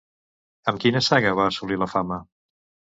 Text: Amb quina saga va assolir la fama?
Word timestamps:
Amb 0.71 0.81
quina 0.85 1.03
saga 1.09 1.37
va 1.43 1.47
assolir 1.53 1.81
la 1.85 1.93
fama? 1.95 2.23